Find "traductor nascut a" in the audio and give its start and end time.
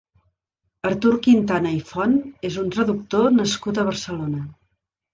2.79-3.89